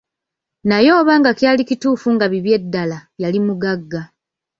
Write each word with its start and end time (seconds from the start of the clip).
Naye 0.69 0.89
oba 0.99 1.13
nga 1.19 1.31
kyali 1.39 1.61
kituufu 1.69 2.07
nga 2.15 2.25
bibye 2.31 2.57
ddala, 2.63 2.97
yali 3.21 3.39
mugagga. 3.45 4.01